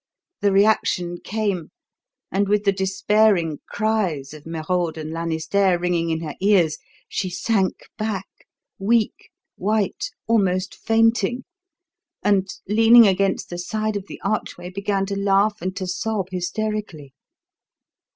The 0.41 0.51
reaction 0.51 1.17
came 1.23 1.69
and 2.31 2.49
with 2.49 2.63
the 2.63 2.71
despairing 2.71 3.59
cries 3.69 4.33
of 4.33 4.47
Merode 4.47 4.97
and 4.97 5.11
Lanisterre 5.11 5.77
ringing 5.77 6.09
in 6.09 6.21
her 6.21 6.33
ears, 6.39 6.79
she 7.07 7.29
sank 7.29 7.81
back, 7.99 8.25
weak, 8.79 9.29
white, 9.57 10.09
almost 10.25 10.73
fainting 10.73 11.43
and, 12.23 12.47
leaning 12.67 13.05
against 13.07 13.51
the 13.51 13.59
side 13.59 13.95
of 13.95 14.07
the 14.07 14.19
archway, 14.21 14.71
began 14.71 15.05
to 15.05 15.15
laugh 15.15 15.61
and 15.61 15.75
to 15.75 15.85
sob 15.85 16.29
hysterically. 16.31 17.13